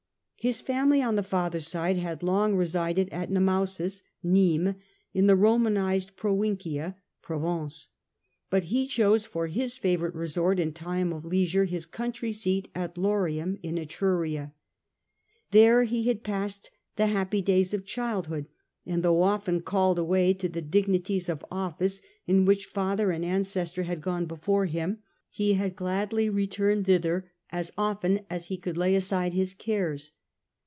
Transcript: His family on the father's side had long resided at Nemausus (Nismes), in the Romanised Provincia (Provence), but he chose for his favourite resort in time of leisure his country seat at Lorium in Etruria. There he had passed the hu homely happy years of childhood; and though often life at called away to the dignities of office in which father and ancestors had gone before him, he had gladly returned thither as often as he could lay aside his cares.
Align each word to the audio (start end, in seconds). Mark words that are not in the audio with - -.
His 0.43 0.59
family 0.59 1.03
on 1.03 1.17
the 1.17 1.21
father's 1.21 1.67
side 1.67 1.97
had 1.97 2.23
long 2.23 2.55
resided 2.55 3.09
at 3.09 3.29
Nemausus 3.29 4.01
(Nismes), 4.25 4.73
in 5.13 5.27
the 5.27 5.35
Romanised 5.37 6.15
Provincia 6.15 6.95
(Provence), 7.21 7.89
but 8.49 8.63
he 8.63 8.87
chose 8.87 9.27
for 9.27 9.45
his 9.45 9.77
favourite 9.77 10.15
resort 10.15 10.59
in 10.59 10.73
time 10.73 11.13
of 11.13 11.25
leisure 11.25 11.65
his 11.65 11.85
country 11.85 12.31
seat 12.31 12.69
at 12.73 12.97
Lorium 12.97 13.59
in 13.61 13.77
Etruria. 13.77 14.51
There 15.51 15.83
he 15.83 16.07
had 16.07 16.23
passed 16.23 16.71
the 16.95 17.05
hu 17.05 17.11
homely 17.13 17.17
happy 17.19 17.43
years 17.45 17.71
of 17.75 17.85
childhood; 17.85 18.47
and 18.83 19.03
though 19.03 19.21
often 19.21 19.57
life 19.57 19.61
at 19.61 19.65
called 19.65 19.99
away 19.99 20.33
to 20.33 20.49
the 20.49 20.63
dignities 20.63 21.29
of 21.29 21.45
office 21.51 22.01
in 22.25 22.45
which 22.45 22.65
father 22.65 23.11
and 23.11 23.23
ancestors 23.23 23.85
had 23.85 24.01
gone 24.01 24.25
before 24.25 24.65
him, 24.65 25.03
he 25.29 25.53
had 25.53 25.75
gladly 25.75 26.31
returned 26.31 26.87
thither 26.87 27.29
as 27.51 27.71
often 27.77 28.21
as 28.27 28.45
he 28.47 28.57
could 28.57 28.75
lay 28.75 28.95
aside 28.95 29.33
his 29.33 29.53
cares. 29.53 30.13